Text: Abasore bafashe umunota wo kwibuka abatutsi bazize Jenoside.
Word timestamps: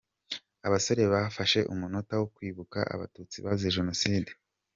Abasore 0.67 1.03
bafashe 1.13 1.59
umunota 1.73 2.13
wo 2.21 2.27
kwibuka 2.35 2.79
abatutsi 2.93 3.37
bazize 3.45 3.73
Jenoside. 3.77 4.29